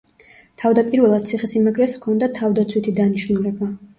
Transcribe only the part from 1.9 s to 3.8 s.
ჰქონდა თავდაცვითი დანიშნულება.